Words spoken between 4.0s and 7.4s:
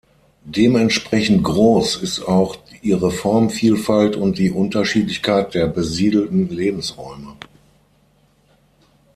und die Unterschiedlichkeit der besiedelten Lebensräume.